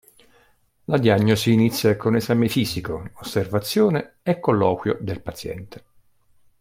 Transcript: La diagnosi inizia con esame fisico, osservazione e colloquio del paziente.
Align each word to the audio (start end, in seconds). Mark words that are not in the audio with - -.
La 0.85 0.97
diagnosi 0.97 1.53
inizia 1.53 1.95
con 1.95 2.15
esame 2.15 2.47
fisico, 2.49 3.11
osservazione 3.19 4.15
e 4.23 4.39
colloquio 4.39 4.97
del 4.99 5.21
paziente. 5.21 5.83